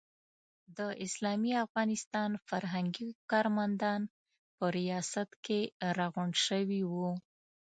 د 0.77 0.79
اسلامي 1.05 1.53
افغانستان 1.65 2.31
فرهنګي 2.47 3.09
کارمندان 3.31 4.01
په 4.57 4.65
ریاست 4.77 5.29
کې 5.45 5.59
راغونډ 5.97 6.33
شوي 6.45 6.81
وو. 6.91 7.11